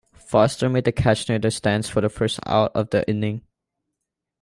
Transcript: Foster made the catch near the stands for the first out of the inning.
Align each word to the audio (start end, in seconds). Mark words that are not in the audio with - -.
Foster 0.17 0.67
made 0.67 0.85
the 0.85 0.91
catch 0.91 1.29
near 1.29 1.37
the 1.37 1.51
stands 1.51 1.87
for 1.87 2.01
the 2.01 2.09
first 2.09 2.39
out 2.47 2.71
of 2.73 2.89
the 2.89 3.07
inning. 3.07 3.43